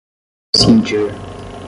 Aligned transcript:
cindir 0.57 1.05